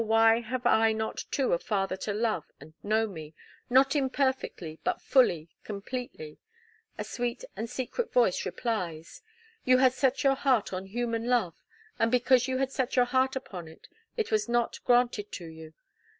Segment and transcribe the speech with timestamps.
[0.03, 3.35] why have I not too a father to love and know me,
[3.69, 6.39] not imperfectly, but fully completely,"
[6.97, 9.21] a sweet and secret voice replies:
[9.63, 11.53] "You had set your heart on human love,
[11.99, 13.87] and because you had set your heart upon it,
[14.17, 15.75] it was not granted to you.